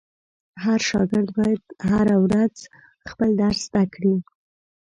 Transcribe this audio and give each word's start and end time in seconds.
هر 0.63 0.79
شاګرد 0.89 1.29
باید 1.37 1.61
هره 1.89 2.15
ورځ 2.25 2.55
خپل 3.09 3.29
درس 3.41 3.59
زده 3.67 3.83
کړي. 3.93 4.15